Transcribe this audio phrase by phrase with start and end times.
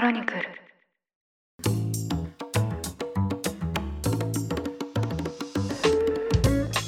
[0.00, 0.40] クロニクル。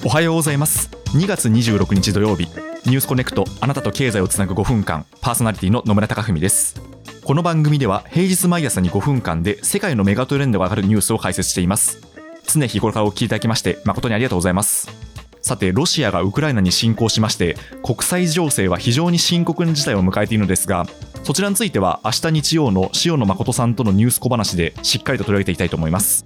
[0.03, 0.89] おはようございます。
[1.08, 2.45] 2月26日土曜日。
[2.87, 3.45] ニュースコネクト。
[3.61, 5.05] あなたと経済をつなぐ5分間。
[5.21, 6.81] パーソナリティの野村貴文です。
[7.23, 11.99] この番組では平日毎朝に5分間で世界のメガトレンドが上がるニュースを解説しています。
[12.47, 14.89] 常日頃からお聞きいただきまして誠にありがとうございます。
[15.43, 20.87] さてロシアがウクライナに侵攻しまして国際情勢は非常に深刻な事態を迎えているのですが
[21.23, 26.25] そちらについては明日日曜の塩野誠さんとのニュース小話でしっかりと取り上げていきたいと思います。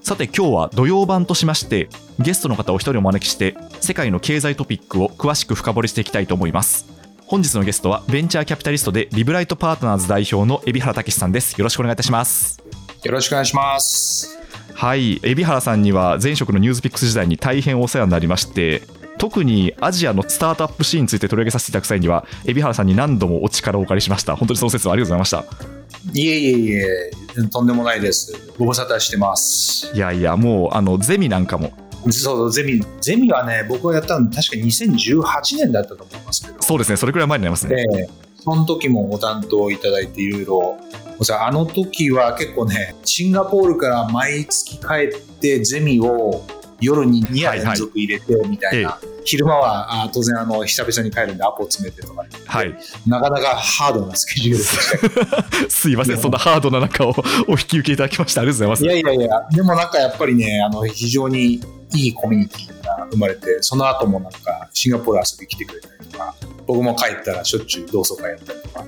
[0.00, 6.86] さて今日は土曜版としましてゲストの方を一人お招きして世界の経済トピックを詳しく深掘りしていきたいと思います。
[7.26, 11.52] 本日のゲストはベンチャーキャピタリストでリブライトパートナーズ代表の海老原武さんです。
[11.58, 12.62] よろしくお願いいたします。
[13.04, 14.38] よろしくお願いします。
[14.72, 15.18] はい。
[15.22, 18.82] 海老原さんには前職のニュースピックス時代に大変お世話になりまして
[19.18, 25.78] 特にアジアのスタートアップシーンについて取り上げさせていただく際には海老原さんに何度もお力をお借りしました本当にその説はありがとうございました
[26.12, 27.10] いえいえいえ、
[27.50, 28.32] とんでもないです。
[28.58, 29.90] ご無沙汰してます。
[29.94, 31.72] いやいや、もう、あの、ゼミなんかも。
[32.10, 36.62] そう、ゼミ、ゼミはね、僕がやったの確か2018年だったと思いますけど。
[36.62, 37.84] そうですね、それくらい前になりますね。
[38.00, 40.78] えー、その時もご担当いただいて、いろいろ。
[41.40, 46.44] あの時は結構ね、シンガポールから毎月帰ってゼミを
[46.80, 52.74] 夜に2夜連続入れてみたいな、はいはい、昼間はあ当然あの久々に帰るんでアポ詰めてとか、はい、
[53.06, 54.64] なかなかハードなスケジュールで。
[54.64, 56.18] し たすいません。
[56.18, 57.14] そんなハードな中を
[57.48, 58.42] お引き受けいただきました。
[58.42, 59.00] ありがとうございます。
[59.00, 59.48] いやいやいや。
[59.50, 61.60] でもなんかやっぱりねあの非常に
[61.94, 66.34] いいコミュニティが生まれてその後もなんかシンガポール遊びに来てくれたりとか
[66.66, 68.84] 僕も帰ったらしょっちゅう同窓会やったりとか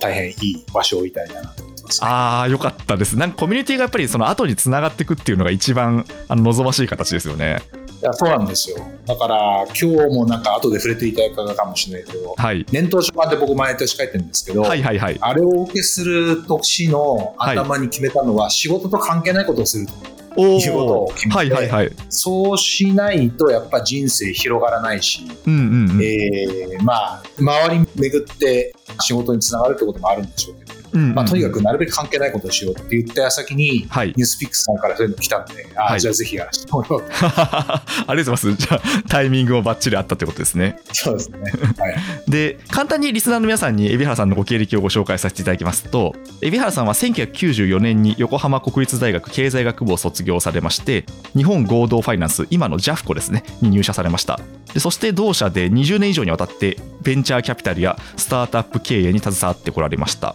[0.00, 3.16] 大変いい場所をいたいなと ます、ね、ああよかったです。
[3.16, 7.62] なんかコミュニティがやっぱりその後につながっていくっていうのが一番あの望ましい形ですよね。
[8.00, 8.76] いやそうなんですよ。
[9.06, 19.92] だから今日もなんか後で触れていただいたかもしれないけど、はい、年頭書版で僕毎年書いてるんですけど、はいはいはい、あれをお受けする年の頭に決めたのは、仕事と関係ないことをすると。
[20.40, 35.66] いうことを決めて、はいはいはい、そうしないとやっぱ人生広がらないし、うんうんうん、えー、まあ周り巡って仕事につながるってこともあるんでしょうけどうんまあ、とにかくなるべく関係ないことをしようって言った矢先に、はい、ニュースピックスさんからそういうの来たんで、
[35.98, 38.54] じゃあぜひやらせてもらおう ありがとうございます。
[38.54, 40.78] じゃあ、タイミングもばっちりあったってことですね。
[40.92, 41.40] そうですね。
[41.78, 41.96] はい、
[42.28, 51.04] で、簡単にリスナーの皆さんに、海老原さんのご経歴をご紹介させていただきますと、海老原さんは1994年に横浜国立大学経済学部を卒業されまして、
[51.36, 54.40] 日本合同ファイナンス、今の JAFCO ですね、に入社されました。
[54.72, 60.34] でそして同社で20年以上にわたってベンチャーキャピタルやスタートアップ経営に携わってこられました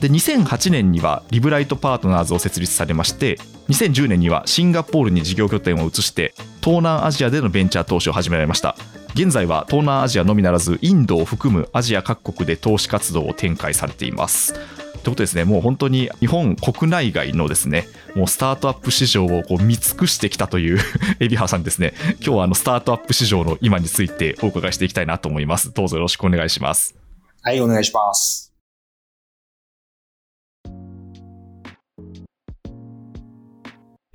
[0.00, 3.38] で2008年にはリブライトパートナーズを設立されまして
[3.68, 8.76] 2010年にはシンガポールに事業拠点を移して東南アジアでのベンチャー投資を始められました
[9.14, 14.54] 現在は東南アジアのみならずインドを含むアジア各国で投資活動を展開されています
[14.98, 20.78] ということですね、もう本当に日本国内外のですね、もうスタートアップ市場をこう見尽くしてきたという
[21.20, 25.72] 海老原さんですね、今日はあのスタートアップ市場の今についてお伺いしていきたいなと思います。
[25.72, 26.94] どうぞよろしくお願いします。
[27.42, 28.47] はい、お願いします。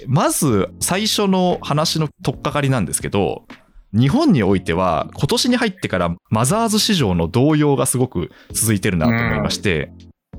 [0.08, 3.46] まず最初の話の取っかかりなんですけど、
[3.94, 9.92] 日本においては今年に入ってからマザーズ市場の動揺がすごく続いてるなと思いまして、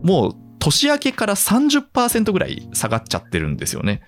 [0.03, 4.03] もう年明けから30%ぐらい下がっちゃってるんですよね。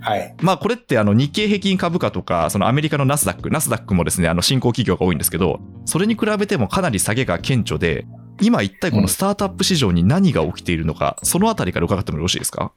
[0.00, 0.34] はい。
[0.40, 8.04] まあこれってあの日経平均株価とか、そのアメリカのナスダック、ナスダックもですね、あの新興企業が多いんですけど、それに比べてもかなり下げが顕著で、
[8.40, 12.72] 今一体このスタートアップ市場に何が起きているのか、そのあたりから伺ってもよろしいですか？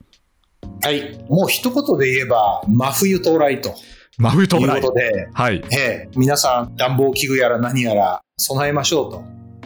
[0.82, 1.24] はい。
[1.28, 3.74] もう一言で言えば、真冬到来と。
[4.18, 4.68] 真冬到来。
[4.68, 5.62] ということで、はい。
[5.72, 9.24] えー、皆さん暖房器具やら何やら備えましょうと。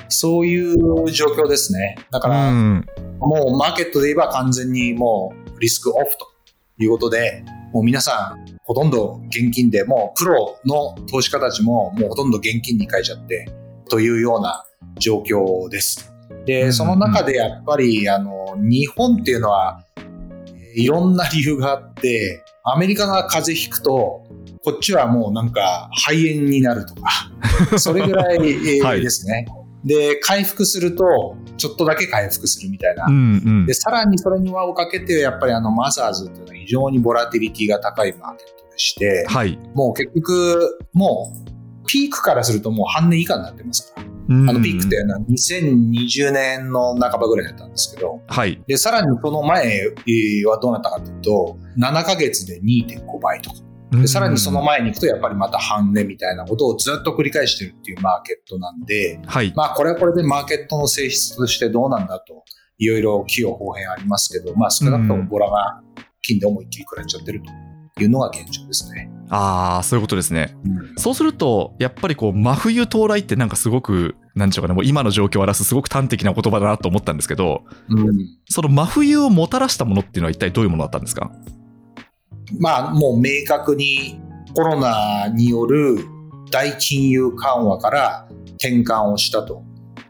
[0.09, 1.97] そういう状況ですね。
[2.11, 2.85] だから、も
[3.55, 6.27] うマーケットで言えば完全にもうリスクオフと
[6.79, 13.49] いうことで、もう皆さんほとんど現金で、もうプロの投資家たちももうほとんど現金に変えちゃって
[13.89, 14.65] というような
[14.99, 16.13] 状況です。
[16.47, 19.85] で、その中でやっぱり、あの、日本っていうのは、
[20.75, 24.25] いろんな理由があって、アメリカが風邪ひくと、
[24.63, 27.31] こっちはもうなんか肺炎になるとか、
[27.79, 29.47] それぐらいですね。
[29.49, 33.07] はい、で、回復すると、ちょっとだけ回復するみたいな。
[33.07, 33.17] うんう
[33.63, 44.10] ん、で、さらにそれに輪をかけて、やっぱりあの、マザーズっていうのは非常にボラティリティが高いマーケットでして、はい、もう結局、もう、ピークからするともう半年以下になってますから。
[44.31, 48.63] あのピークっていうのは2020年の半ばぐらいだったんですけど、はい。
[48.69, 49.89] で、さらにその前
[50.47, 53.57] はどうなったかというと、7ヶ月で2.5倍とか。
[53.91, 62.45] でさらにその前に行くとやっぱりまた半値みたいなことをずっと繰り返してるっていうマーケットなんで、はい、まあこれはこれでマーケットの性質としてどうなんだと
[62.79, 65.83] いろいろ器用方変ありますけど、まあ少なくともボラが
[66.23, 67.51] 金で思いっきり食らっちゃってると
[68.05, 69.11] いうのが現状ですね。
[69.29, 70.57] ああ、そういうことですね。
[70.65, 78.17] うん、そうすると、やっぱりこう、真冬到来ってなんかすごく、なんでしょうかね、もう今の状況を表すすごく端的な言葉だなと思ったんですけど、うん、
[78.49, 81.31] その真冬をもたらしたものっていうのは一体どういうものだったんですか？
[82.59, 84.21] まあ、もう明確に
[84.55, 86.05] コロナによる
[86.51, 89.63] 大金融緩和から転換をしたと。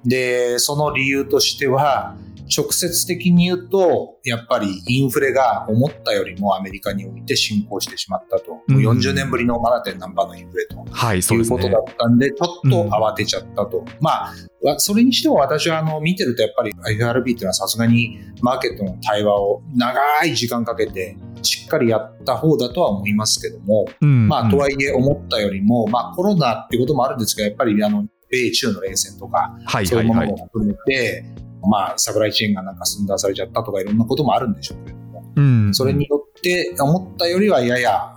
[0.07, 2.17] で、その理由としては、
[2.55, 8.61] 直接的に言うと、やっぱりインフレが思ったよりもアメリカにおいて進行してしまったと。
[8.69, 9.99] うん、もう40年ぶりの 7.
[9.99, 13.79] 何番のインフレと、はい、そういうことだったんで、ちょっと慌てちゃったと。
[13.79, 14.35] うん、まあ、
[14.79, 29.57] それにしても私はあの見てるとやっぱり FRB っていうのはさすがにマーケットの対話を長い時間かけてしっかりやった方だとは思いますけども、うん、まあとはいえ思ったよりも、まあコロナっていうこともあるんですが、やっぱりあの米中の冷戦とか、
[29.87, 31.25] そういうものも含めて、
[31.63, 38.15] まあ、サプライチェーンがなんか寸断されちゃったとかいろんなこともあるんでしょうけれども、うん、それによって思ったよりはやや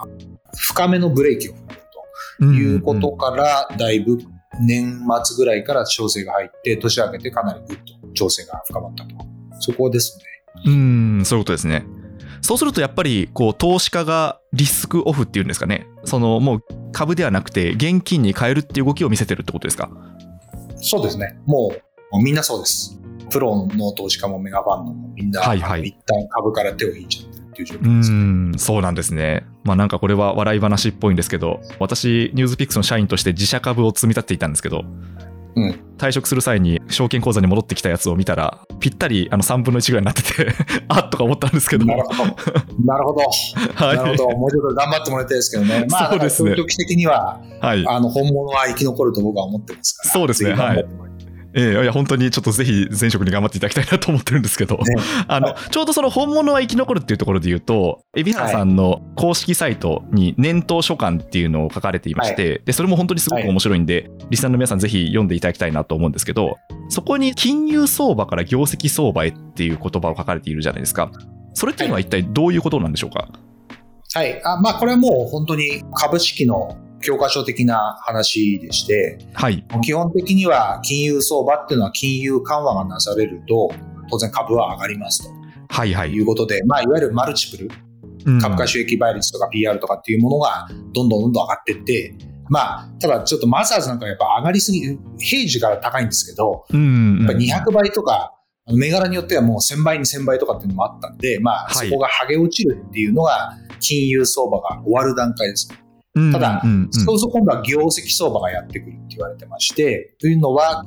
[0.56, 1.56] 深めのブレーキを踏
[2.40, 4.20] むということから、だいぶ
[4.62, 9.16] 年末ぐらいから調整が入って、年明けてかなりぐっと調整が深まったと。
[9.60, 10.24] そこですね。
[10.66, 11.86] うん、そういうことですね。
[12.42, 19.90] そうするとやっぱりこう投資家がリスクオフっていうんですかね、そのもう株ではなくて現金に変えるっていう動きを見せてるってことですか？
[20.76, 21.40] そうですね。
[21.46, 21.74] も
[22.12, 23.00] うみんなそうです。
[23.30, 28.18] プロの投資家もメガファンドもみんな、はいはい、一旦株から手を引いちゃってるっていう状況ですね。
[28.18, 29.46] うんそうなんですね。
[29.64, 34.84] まあなんかこれは笑い話っぽいんですけど、私、ニュースピックスの社員として自社株を積み立てていたんですけど、
[35.56, 40.54] うん、退職する際に証券口座に戻ってきたやつを見たら、ぴったりあの3分の1ぐらいになってて
[40.90, 41.86] あっとか思ったんですけど。
[41.86, 42.24] なるほど。
[42.86, 43.22] なるほど。
[43.76, 44.38] はい、なるほど。
[44.38, 45.86] もうちょっと頑張ってもらいたいですけどね。
[45.92, 46.56] まあ、そうですね。
[46.56, 50.10] 時的には、はい、あの本物は生き残ると僕は思ってますから。
[50.12, 50.54] そうですね。
[50.54, 50.86] はい。
[51.56, 54.82] ええいや本当にちょっとぜひ前職に頑張っていただきたいなと思ってるんですけど、ね、
[55.28, 66.58] あのちょうどその本物は生き残るっていうところで言うと海老原さんの公式サイトに年頭書簡っていうのを書かれていまして、はい、でそれも本当にすごく面白いんで、はい、リスナーの皆さんぜひ読んでいただきたいなと思うんですけど
[66.90, 71.12] そこに金融相場から業績相場へっていう言葉を書かれているじゃないですか。
[71.54, 73.28] それっていうのは一体どういうことなんでしょうか？
[74.16, 74.42] はい。
[74.44, 83.70] あまあこれはもう本当に株式の教科書的な話でして、はい、基本的には金融相場っていうのは金融緩和がなされると、
[84.10, 85.30] 当然株は上がりますと。
[85.70, 86.12] はいはい。
[86.12, 87.70] いうことで、まあ、いわゆるマルチプル、
[88.40, 92.16] 株価収益倍率とか PR とかっていうものがどんどんどんどん上がっていって、
[92.50, 96.78] まあ、ただちょっとマザーズなんかやっぱ上がりすぎ、平時から高いんですけど、や
[97.26, 98.34] っぱ200倍とか、
[98.72, 105.68] 銘柄によってはもう1000倍、2000倍とかっていうのもあったんで、まあ、そこが剥げ落ちるっていうのが、金融相場が終わる段階です。
[106.32, 106.62] ただ、
[106.92, 110.86] そうすると今度は業績相場がやってくるって言われてまして、というのは、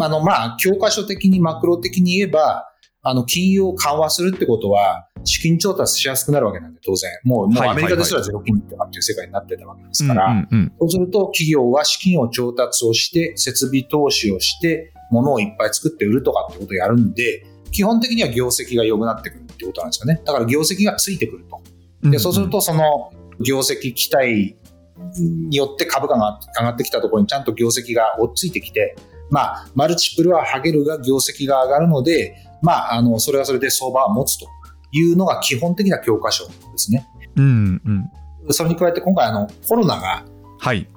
[0.00, 2.68] あの、まあ、教科書的にマクロ的に言えば、
[3.02, 7.10] あの、金融を緩和するってことは、資金調達しやすくなるわけなんで、当然。
[7.24, 10.46] もう、もうアメリカですらゼロ金利とかっていう世界になってたわけですから、
[10.78, 20.20] そうすると企業は資金を調達をして、設備投資をして、物をいっぱい作って売るとかってことをやるんで、基本的には業績が良くなってくるってことなんですよね。
[20.24, 21.44] だから業績がついてくる
[22.02, 22.10] と。
[22.10, 24.56] で、そうするとその業績期待
[25.18, 28.96] によって株価が上がってきたところにちゃんと業績が追っついてきて、
[29.30, 34.46] まあ、マルチプルはハゲるが業績が上がるので、まあ、あの、それはそれで相場は持つと
[34.92, 37.06] いうのが基本的な教科書ですね。
[37.36, 37.82] うん
[38.46, 38.52] うん。
[38.52, 40.24] それに加えて今回あの、コロナが、
[40.58, 40.88] はい。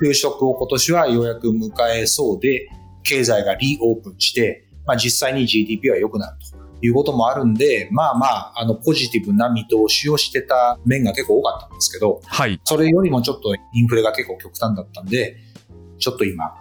[0.00, 2.68] 就職を今年はようやく迎えそうで、
[3.02, 6.53] 経済がリオープンして、まあ実際に GDP は良くなると。
[6.84, 12.60] いうこともあるんで、まあまあ、あの、ポジティブな見通しをしてた面が結構多かったんですけど、はい。
[12.62, 15.38] それよりもちょっとインフレが結構極端だったんで、
[15.98, 16.52] ちょっと今、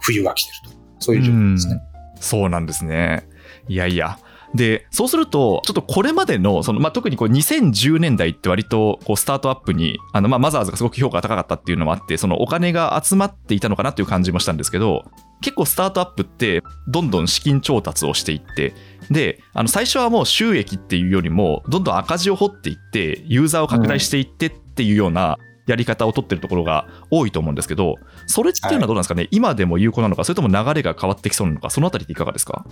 [0.00, 0.78] 冬が来てると。
[0.98, 1.80] そういう状況ですね。
[2.18, 3.28] そうなんですね。
[3.68, 4.18] いやいや。
[4.52, 15.04] で、そうすると、ちょっとこれまでの、その、まあ、特にこう2010年代って割と、こう、スタートアップに、あの、まあ、マザーズがすごく評価が高かったっていうのもあって、そのお金が集まっていたのかなっていう感じもしたんですけど、
[15.40, 18.74] 結構スタートアップって、どんどん資金調達をしていって、
[19.10, 32.64] で、あの最初はもう収益っていうよりも、どんどん赤字を掘っていって、ユーザーを拡大していってっていうようなやり方を取ってるところが多いと思うんですけど、それっていうのはどうなんですかね、はい、今でも有効なのか、それとも流れが変わってきそうなのか、そのあたりっていかがですか？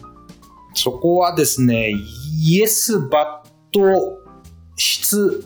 [0.74, 1.92] そこはですね、
[2.48, 4.18] yes, but、
[4.76, 5.44] 質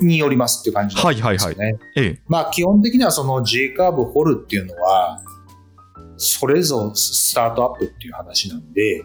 [0.00, 1.12] によりますっていう感じですね。
[1.14, 1.56] はいはいはい。
[1.96, 5.20] ええ、まあ基本的にはその J カーブ掘るっていうのは、
[6.20, 9.04] それぞれスタートアップっていう話なんで、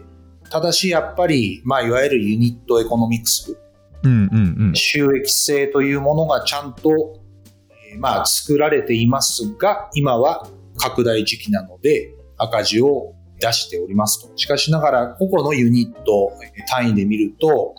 [0.50, 3.58] ただしやっぱり、まあ、いわゆるユニットエコノミクス、
[4.02, 6.90] うんうんうん、収益性というものがちゃんと、
[7.92, 10.46] えー、まあ、作られていますが、今は
[10.76, 14.36] 拡大時期なので赤字を出しておりますと。
[14.36, 16.32] しかしながら、個々のユニット
[16.68, 17.74] 単位で見ると、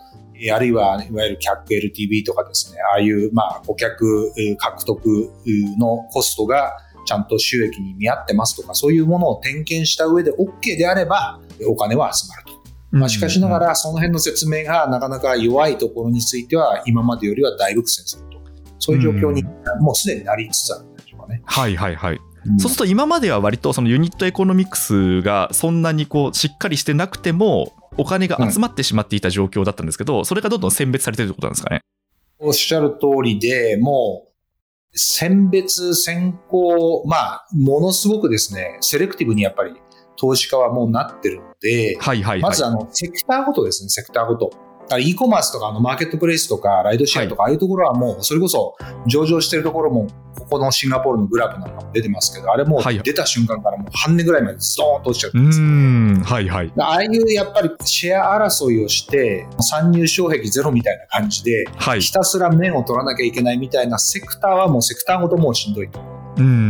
[0.54, 5.32] あるいは、いわゆる CAC LTV とかですね、ああいう、まあ、顧客獲得
[5.78, 6.74] のコストが
[7.08, 12.58] ちゃんと収益に見合ってますとか、そういうものを点検した上で OK であれば、お金は集まると。
[12.92, 18.38] まあ、しかしながら、その辺の説明がなかなか弱いところについては、今までよりは大苦戦すると。
[18.80, 19.44] そういう状況に
[19.80, 21.42] もうすでになりつつあるんでしょうかね。
[21.46, 22.20] はいはいはい。
[22.58, 31.82] そうすると今までは割とその unit economics がそんなにこうしっかりしてなくてもお金が集まってしまっていた状況だったんですけど、それがどんどん選別されてるってことなんですかね。
[32.40, 34.27] おっしゃる通りで、もう
[34.98, 39.74] 選別、選考、まあ、ものすごくですね、 selective にやっぱり
[40.18, 44.52] 投資家はもうなってるので、はいはいはい、まずあの、セクターごとですね、セクターごと。
[45.00, 48.76] E コマースとかのマーケットプレイスとかライドシェアとか、ああいうところはもうそれこそ
[49.06, 56.24] 上場してるところもここのシンガポールのグラフなんかも出てますけどあれもう出た瞬間からもう半値ぐらいまでズドーンと落ちちゃうんですうん。
[56.24, 56.72] はいはい。
[56.80, 61.66] ああいうやっぱりシェア争いをして参入障壁ゼロみたいな感じで、
[62.00, 66.17] ひたすら面を取らなきゃいけないみたいなセクターはもうセクターごともうしんどいと。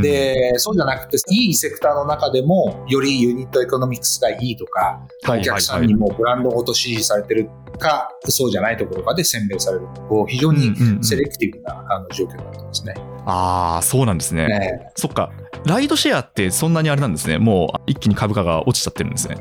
[0.02, 12.94] で、そうじゃなくて、いいセクターの中でも、より unit economics がいいとか、お客さんにもブランドごと支持されてるか、そうじゃないところかで選別されると、非常に selective な、あの状況になってますね。
[13.26, 14.48] ああ、そうなんですね。
[14.48, 15.32] ねそっか。
[15.66, 17.38] ライドシェアってそんなにあれなんですね。
[17.38, 19.38] もう一気に株価が落ちちゃってるんですね。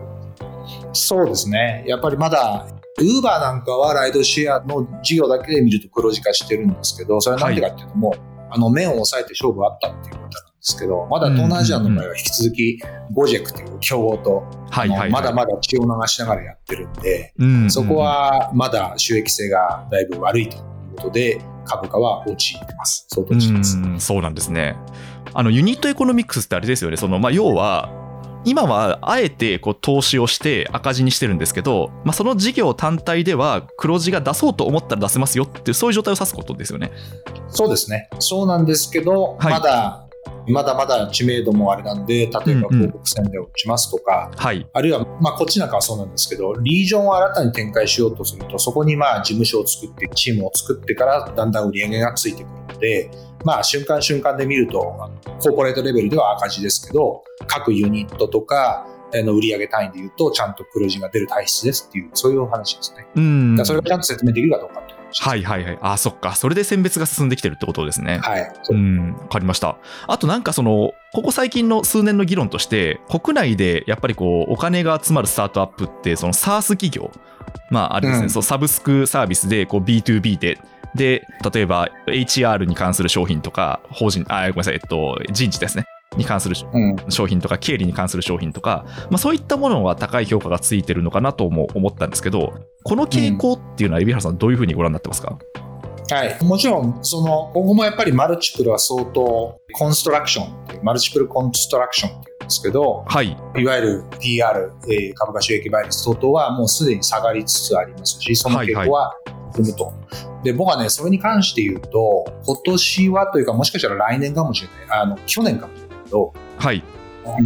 [0.93, 1.85] そうですね。
[1.87, 2.67] やっぱりまだ、
[2.99, 20.63] ウーバーなんかはライドシェアの事業だけで見ると黒字化してるんですけど、それはなんでかっていうとも、はい、あの、面を押さえて勝負あったっていうことなんですけど、まだ東南アジアの場合は引き続き、ゴジェクという競合と、はいはいはい、まだまだ血を流しながらやってるんで、うんうん、そこはまだ収益性がだいぶ悪いという
[20.97, 23.07] ことで、株価は落ちてます。
[23.09, 24.07] 相当落ちてます。
[24.07, 24.77] そうなんですね。
[25.35, 26.97] あの unit economics ってあれですよね。
[26.97, 27.91] そのまあ要は
[28.47, 36.93] 今はあえてこう投資をして赤字にしてるんですけど、まあ、その事業単体では黒字が出そうと思ったら出せますよっていうそういう状態を指すことですよね。
[37.49, 38.09] そうですね。
[38.21, 40.07] そうなんですけど、はい、まだ
[40.49, 53.11] まだまだ知名度もあれなんで、例えば広告宣伝をしますとか、うんうん、あるいは、まあ、こっちなんかはそうなんですけど、リージョンを新たに展開しようとすると、そこにまあ事務所を作って、チームを作ってから、だんだん売り上げがついてくるので、
[53.47, 54.81] まあ、瞬間瞬間で見ると、
[55.41, 58.85] コーポレートレベルでは赤字ですけど、各ユニットとか、
[59.15, 63.07] の売上単位で言うと、ちゃんと黒字が出る体質ですっていう、そういう話ですね。
[63.15, 63.59] うん。
[63.65, 64.97] それがちゃんと説明できるかどうかと。
[65.23, 65.79] はいはいはい。
[65.81, 66.35] あ、そっか。
[66.35, 68.19] それで選別が進んできてるってことですね。
[68.19, 68.53] はい。
[68.71, 69.13] うん。
[69.15, 69.79] わかりました。
[70.09, 77.13] あとなんかその、ここ最近の数年の議論として、国内でやっぱりこう、お金が集まるスタートアップって、その SARS 企業、
[77.71, 80.59] まああれですね、うん、そうサブスクサービスでこう B2B で、
[80.95, 85.85] で、例えば HR に関する商品とか、法人、あ、ごめんなさい、えっと、人事ですね。
[86.17, 86.55] に関する
[87.09, 95.39] 商品とか、経理に関する商品とか、まあ、そういったものは高い評価がついてるのかなとも思ったんですけど、この傾向っていうのは、海老原さん、どういうふうにご覧になってますか、
[96.11, 103.37] はい、もちろん、その、今後もやっぱりマルチプルは相当、コンストラクションっていう、マルチプルコンストラクションっていうんですけど、はい。
[103.57, 109.13] いわゆる PR、えー、株価収益倍率等々はもうすでに下がりつつありますし、その傾向は
[109.53, 109.85] 踏むと。
[109.87, 115.01] はいはいで、僕はね、それに関して言うと、今年はというか、もしかしたら来年かもしれない。
[115.01, 116.85] あの、去年かもしれないけど、はい。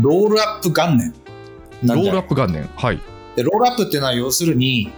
[0.03, 1.15] ロールアップ元年
[1.83, 2.69] roll-up 元年。
[2.77, 3.01] はい。
[3.37, 4.93] で、 roll-up っていうのは要するに、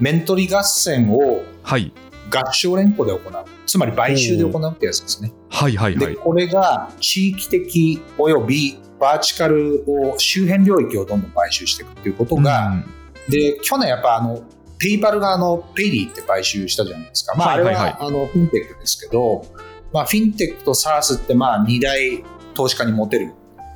[0.00, 1.92] 面取り合戦を、はい。
[2.30, 3.44] 合従連衡で行う。
[3.66, 5.32] つまり買収で行うってやつですね。
[5.50, 6.14] はいはいはい。
[6.14, 12.84] で、これが地域的及び vertical を周辺領域をどんどん買収していくっていうことが、うん、
[13.28, 14.42] で、去年やっぱあの、
[14.78, 17.34] ペイパルがあの、ペイディって買収したじゃないですか。
[17.36, 19.46] まあ、あれは、あの、フィンテックですけど、
[19.92, 22.22] まあ、フィンテックと SaaS って、まあ、二大
[22.54, 23.32] 投資家に持てる、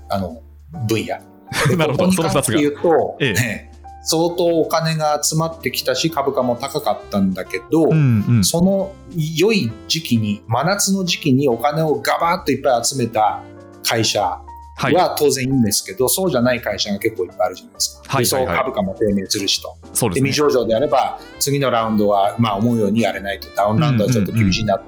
[0.08, 0.42] あの、
[0.86, 1.18] 分野。
[1.76, 2.60] なるほど、その二つが。
[2.60, 3.69] 言うと、ええ、
[4.02, 13.42] 相当お金が集まってきたし、株価も高かったんだけど、うんうん、その良い時期に、真夏の時期にお金をガバッといっぱい集めた
[13.82, 18.08] 会社は当然いいんですけど、はい、そうじゃない会社が結構いっぱいあるじゃないですか。
[18.08, 19.76] はいはいはい、株価も低迷するしと。
[19.92, 24.84] そうですね、未上場であれば、次のラウンドはまあ思うようにやれないと、ダウンラウンドはちょっと厳しいなと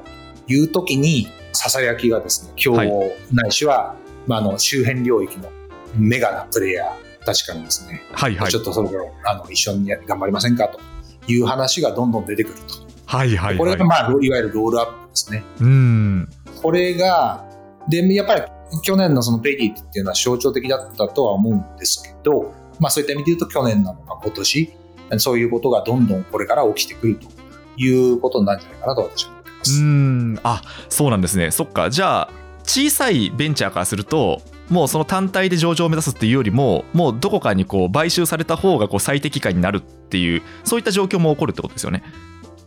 [0.48, 3.94] いう時に、ささやきがですね、競合ないしは、
[4.26, 5.50] まあ、あの周辺領域の
[5.94, 10.80] メガなプレイヤー確かにですね、はいはい、ちょっとそれぞれあの一緒に頑張りませんかと
[11.26, 12.74] いう話がどんどん出てくると。
[13.06, 15.44] はいはい、はい、これが、まあ、いわゆるロールアップですね。
[15.60, 16.28] うん。
[16.62, 17.44] これが、
[17.88, 18.42] で、やっぱり
[18.82, 24.72] 去年のそのペイディっていうのは象徴的だったとは思うんですけど、まあそういった意味で言うと去年なのか今年、
[25.18, 27.28] そういうことがどんどんこれから起きてくると
[27.76, 29.80] いうことになるんじゃないかなと私は思ってます。
[29.80, 31.50] うん、あ、そうなんですね。
[31.50, 31.90] そっか。
[31.90, 32.30] じゃあ、
[32.64, 34.40] 小さいベンチャーからすると、
[34.72, 42.02] もうその単体で上場を目指すっていうよりももうどこかにこう買収された方がこう最適解になるっていうそういった状況も起こるってことですよね。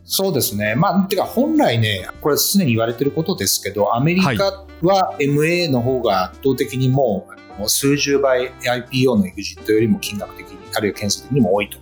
[0.03, 0.75] そうですね。
[0.75, 7.27] まあ、てか本来ね、これ常に言われてることですけど、アメリカは MA の方が圧倒的にも
[7.59, 11.79] う数十倍 IPO の EXIT よりも金額的に、あるいは件数的にも多いと。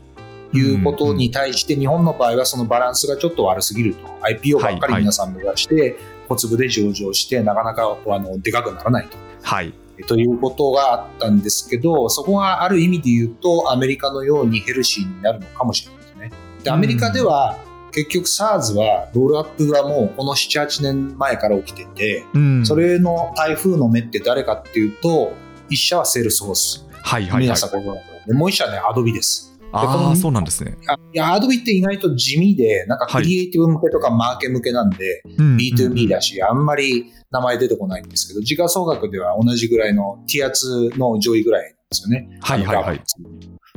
[0.56, 4.08] いうことに対して、日本の場合はそのバランスがちょっと悪すぎると。
[4.22, 5.98] IPO ばっかり皆さん目指して、
[6.30, 9.18] 小粒で上場して、なかなかあのでかくならないと。
[9.42, 9.74] はい。
[10.07, 16.31] ということがあったんですけど、そこがある意味で言うと、アメリカのようにヘルシーになるのかもしれないですね。
[16.63, 17.57] で、アメリカでは、
[17.91, 25.33] 結局 SARS はロールアップがもうこの7、8年前から起きてて、うん、それの台風の目って誰かっていうと、
[25.69, 26.88] 一社はセールスフォース。
[26.91, 28.33] はいはいはい。
[28.33, 29.53] もう一社はね、アドビです。
[29.72, 30.77] ああ、そうなんですね。
[31.13, 42.40] いや、アドビって意外と地味で、なんかクリエイティブ向けとかマーケ向けなんで、はい、B2B だし、あんまり名前出てこないんですけど、時価総額では同じぐらいの T 圧の上位ぐらいなんですよね。
[42.42, 43.02] はいはいはい。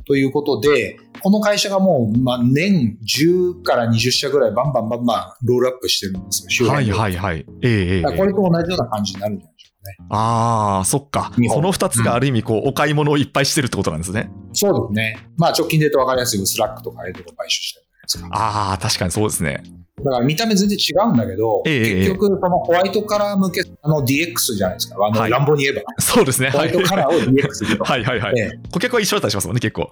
[0.06, 7.46] ということで、この会社がもう、まあ、年10から20社ぐらいバンバンバンバン roll-up してるんですよ、周辺はいはいはい。
[7.62, 9.96] ええー、これと同じような感じになるんじゃないでしょうかね。
[10.10, 11.32] ああ、そっか。
[11.48, 14.30] その2つがある意味、こう、うん、お買い物をいっぱいしてるってことなんですね。
[14.52, 15.28] そうですね。
[15.38, 18.28] まあ、直近で言うと分かりやすいスラックとかああいうとこ買収してるじゃないですか。
[18.32, 19.62] ああ、確かにそうですね。
[20.04, 24.96] だから見た目全然違うんだけど、え結局、そのホワイトカラー向け、あの DX じゃないですか。
[25.06, 25.82] あの、乱暴に言えば。
[25.98, 26.50] そうですね。
[26.50, 27.82] ホワイトカラーを DX で。
[27.82, 28.38] はいはいはい。
[28.38, 29.90] え顧客は一緒だったりしますもんね、結構。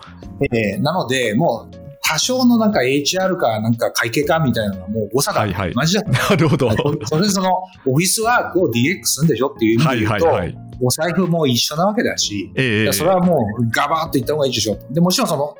[0.52, 6.70] えー、なので、もう、多少のなんか HR かなんか会計かみたいなのはもう誤差が同じだった、はいはい、なるほど。
[7.06, 14.76] それでそのオフィスワークを DX するんでしょっていう意味で言うと、はいはいはい、お財布も一緒なわけだし、えー、それはもうガバーッといった方がいいでしょ。
[14.90, 15.56] でもちろんその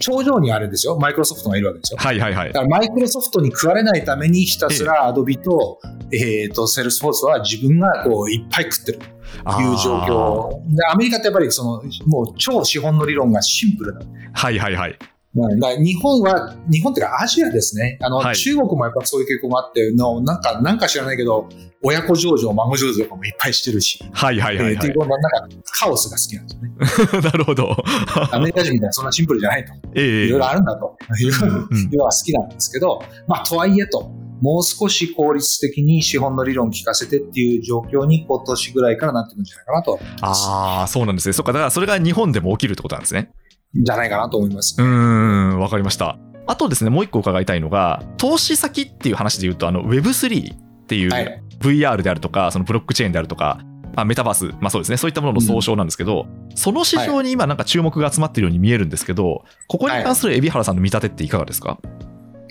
[0.00, 1.98] 頂上にあれですよ、マイクロソフトがいるわけですよ。
[2.00, 2.52] はいはいはい。
[2.52, 5.80] だからマイクロソフトに食われないためにひたすらアドビと、
[6.12, 10.50] えっ、ー、と、セールスフォースは自分がこういっぱい食ってるという状況。
[10.74, 14.00] で、アメリカってやっぱりその、もう超資本の理論がシンプルな。
[14.32, 14.98] はいはいはい。
[15.34, 17.98] だ日本は、日本っていうかアジアですね。
[18.02, 21.48] あの、はい、中国もやっぱそういう傾向もあっての、なんか、なんか知らないけど、
[21.82, 24.04] 親子上場、孫上場とかもいっぱいしてるし。
[24.12, 24.74] はいはいはい、はい。
[24.74, 25.18] っていう、なんか、
[25.64, 27.22] カオスが好きなんですよね。
[27.30, 27.74] なるほど。
[28.30, 29.72] アメリカ人みたいなそんなシンプルじゃないと。
[29.94, 30.96] ええいろいろあるんだと。
[31.18, 41.32] いうのは好きなんですけど、まあ、とはいえと、もう少し効率的に資本の理論を聞かせてっていう状況に今年ぐらいからなってくるんじゃないかなとああ、そうなんですね。
[41.32, 43.30] そっか、だからそれが日本でも起きるってことなんですね。
[43.74, 44.84] じゃないかなと思います、ね。
[44.84, 46.18] うん、わかりました。
[46.46, 53.60] あとですね、もう一個伺いたいのが、投資先っていう話で言うと、あの Web3 っていう VR であるとか、そのブロックチェーンであるとか、
[53.94, 61.78] あメタバース、まあそうですね、そういったものの総称なんですけど、うん、その市場に今なんか注目が集まっているように見えるんですけど、ここに関する海老原さんの見立てっていかがですか、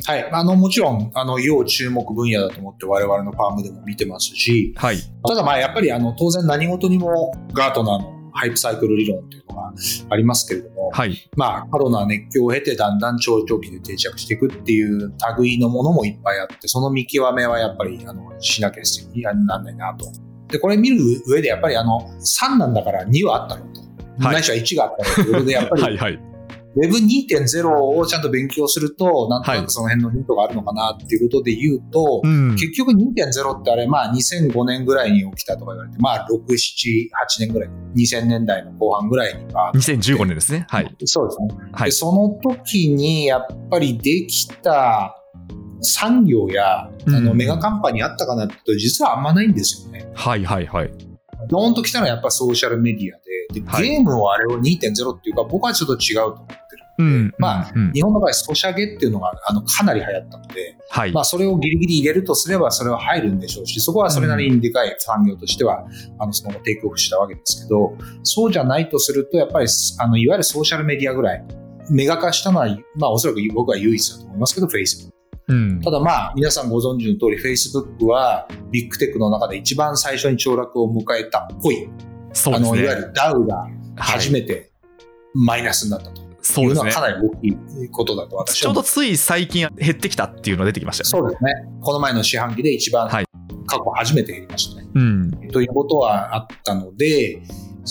[0.06, 9.74] はい、あのもちろんあの要注目分野だと思って我々のファームでも見てますし、はい、ただまあやっぱりあの当然何事にもガートナーのハイプサイクル理論っていうのが
[10.10, 19.36] ありますけれども、はい、まあ、過度な熱狂を経てだんだん長長期で定着していくっていう類のものもいっぱいあって、その見極めはやっぱりあのしなきゃいけない
[19.76, 20.06] なと。
[20.50, 23.82] で、これ見る上でやっぱりあの3なんだから2はあったのと。
[24.20, 26.31] はい、ないしは1があったのということで、やっぱり はい、はい
[26.76, 32.32] Web2.0 をちゃんと勉強すると、なんとなくその辺のヒントがあるのかなっていうことで言うと、はい
[32.62, 39.72] 結局2.0ってあれ、まあ2005年ぐらいに起きたとか言われて、まあ6、7、8年ぐらい、2000年代の後半ぐらいには。
[39.74, 40.66] 2015年ですね。
[40.70, 40.96] はい。
[41.06, 41.48] そうですね。
[41.72, 45.16] はい、でその時にやっぱりできた
[45.82, 50.10] 産業や、あのメガカンパニーあったかなって実はあんまないんですよね。
[50.14, 50.92] はいはいはい。
[51.50, 56.62] ドーンと来たのはやっぱソーシャルメディアで、でゲームをあれを2.0っていうか、僕はちょっと違うと思ってる。
[56.98, 65.86] うん、まあ、うん、日本の場合、ソシャゲっていうのがあのかなり流行ったので、はい、まあ、それをギリギリ入れるとすれば、それは入るんでしょうし、そこはそれなりにでかい産業としては、
[66.20, 69.68] あの、そのテイクオフしたわけですけど、そうじゃないとすると、やっぱり、
[70.00, 71.44] あの、いわゆるソーシャルメディアぐらい、
[71.90, 75.12] メガ化したのは、まあ、おそらく僕は唯一だと思いますけど、Facebook。
[75.48, 81.90] うん、ただまあ、皆さんご存知の通り、Facebook はビッグテックの中で一番最初に凋落を迎えたっぽい。
[82.34, 82.70] そうですね。
[82.70, 83.68] あの、いわゆるダウが
[83.98, 84.72] 初めて
[85.34, 86.22] マイナスになったと。
[86.42, 86.92] そうですね。
[86.92, 88.64] かなり大きいことだと私は。
[88.64, 91.30] ちょうどつい最近減ってきたっていうのが出てきましたよね。
[91.30, 91.54] そうですね。
[91.82, 94.88] この前の四半期で一番、過去初めて減りましたね。
[94.94, 95.32] うん。
[95.52, 97.42] ということはあったので、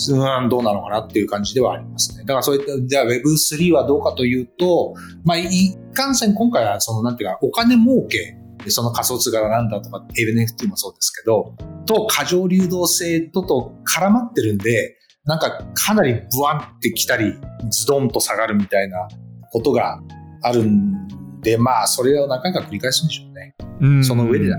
[0.09, 2.23] うん、どうなのかなっていう感じではありますね。
[2.23, 8.37] だからそういった、じゃあ Web3 はどうかというと、まあ、一貫線今回はその、なんていうか、お金儲け、
[8.69, 17.33] その仮想通貨がなんだとか、NFT もそうですけど、と過剰流動性とと絡まってるんで、なんかかなりブワンってきたり、
[17.69, 19.07] ズドンと下がるみたいな
[19.51, 20.01] ことが
[20.43, 21.07] あるん
[21.41, 23.55] で、まあ、それを何回か繰り返すんでしょうね。
[23.99, 24.57] うその上でだ。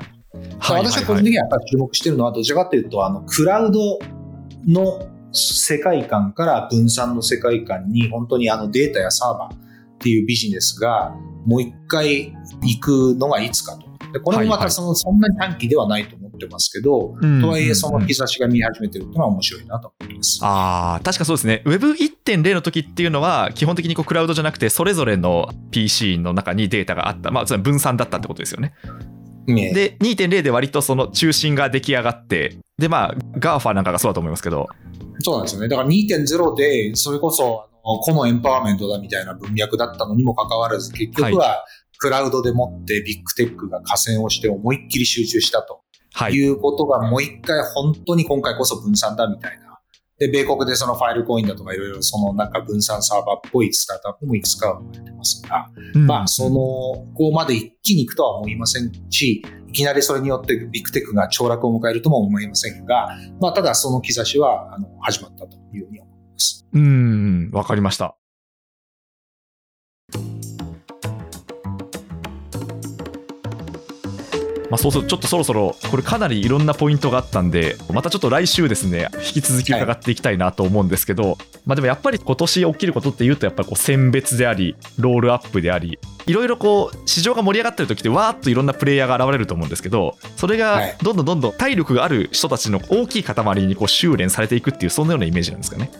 [0.59, 3.99] はい、私は個人的にはやっぱり注目してるのは、どちらかというと、あの、クラウド
[4.67, 9.59] の世界観から分散の世界観に本当にあのデータやサーバーっ
[9.99, 11.15] ていうビジネスが
[11.47, 13.92] もう一回行くのがいつかと。
[14.13, 20.41] でこれもまたその、そんなに短期ではないと思ってますけど、とはいえその兆しが見始めてるっていうのは面白いなと思います。
[20.43, 21.63] ああ、確かそうですね。
[21.67, 27.31] Web1.0 の時っていうのは、基本的にこうクラウドじゃなくて、それぞれの PC の中にデータがあった。
[27.31, 28.75] まあ、分散だったってことですよね。
[29.47, 34.69] ねで、2.0で割とその中心が出来上がって、で、まあ、GAFA なんかがそうだと思いますけど。
[35.21, 35.69] そうなんですよね。
[35.69, 41.65] だから2.0で、それこそ、個のエンパワーメントだみたいな文脈だったのにもかかわらず、結局は、
[42.03, 45.83] クラウドでもってビッグテックが加戦をして思いっきり集中したと。
[46.15, 49.79] はい、いうことがもう一回本当に今回こそ分散だみたいな。
[50.19, 63.09] で、米国でそのファイルコインだとかいろいろそのなんか分散サーバーっぽいスタートアップもいくつか生まれてますが、うん、まあその、ここまで一気に行くとは思いませんし、いきなりそれによってビッグテックが凋落を迎えるとも思いませんが、
[63.41, 66.67] まあただその兆しはあの始まったというふうに思います。
[66.73, 68.17] うん、わかりました。
[74.73, 95.91] まあ、そうするとちょっとそろそろこれかなりいろんなポイントがあったんでまたちょっと来週ですね引き続き伺っていきたいなと思うんですけど、はい、まあ、でもやっぱり今年起きることっていうとやっぱりこう選別でありロールアップでありいろいろこう市場が盛り上がってる時ってわーっといろんなプレイヤーが現れると思うんですけどそれがどんどんどんどん体力がある人たちの大きい塊にこう修練されていくっていうそんなようなイメージなんですかね。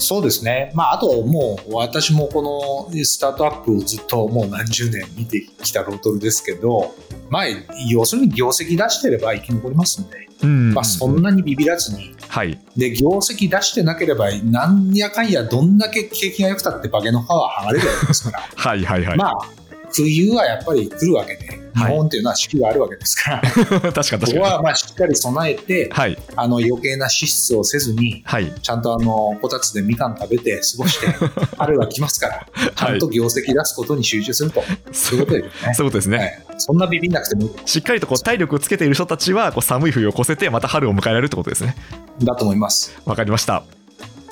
[0.00, 0.72] そうですね。
[0.74, 6.94] まあ、あともう私もこのスタートアップをずっともう何十年見てきたロートルですけど、
[7.28, 7.44] まあ、
[7.88, 10.74] 要するに業績出してれば生き残りますんで、うん。
[10.74, 18.40] まあ、そんなにビビらずに、はい、で業績出してなければなんやかんやどんだけ景気が良くたって化けの皮は剥がれるわけですから。
[18.56, 19.59] はいはい、はい、まあ
[19.92, 23.42] 冬はやっぱり来るわけで、日本っていうのは四季があるわけですから、
[23.92, 24.26] 確かに。
[24.26, 31.06] ここはまあしっかり備えて、はい、あの余計な支出をせずに、はい、ちゃんとあのこたつでみかん食べて過ごして、
[31.56, 35.74] 春が来ますから、ちゃんと業績出すことに集中すると、そういうことですね。
[35.74, 36.44] そういうことですね、はい。
[36.58, 41.76] そんなビビんなくてもしっかりとこう体力をつけている人たちはこう寒い冬を越せて、また春を迎えられるってことですね。
[42.22, 42.92] だと思います。
[43.04, 43.79] わかりました。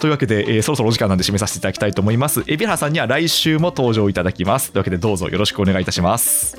[0.01, 2.43] というわけで、えー、そろそろお時間なんで締めさせていただきたいと思います。
[2.47, 4.73] 海老原さんには来週も登場いただきます。
[4.73, 6.57] というわけでどうぞよろしくお願いいたします。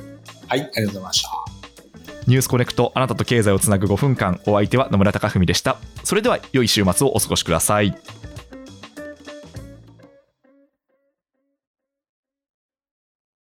[0.47, 1.29] はい、ありがとうございました。
[2.27, 7.97] ニュースコネクトあなたと経済をつなぐ5分間お相手は野村貴文でしたそれでは良い週末をお過ごしください